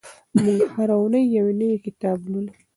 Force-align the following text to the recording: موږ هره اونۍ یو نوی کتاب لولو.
موږ 0.43 0.61
هره 0.75 0.95
اونۍ 1.01 1.23
یو 1.37 1.47
نوی 1.59 1.77
کتاب 1.85 2.19
لولو. 2.31 2.53